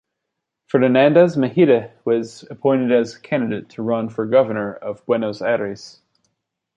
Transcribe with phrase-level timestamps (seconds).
[0.65, 6.01] Fernandez Meijide was appointed as candidate to run for Governor of Buenos Aires.